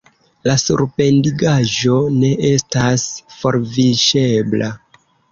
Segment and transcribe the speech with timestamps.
[0.49, 3.03] La surbendigaĵo ne estas
[3.41, 4.71] forviŝebla.